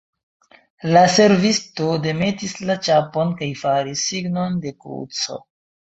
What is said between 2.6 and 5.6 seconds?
la ĉapon kaj faris signon de kruco.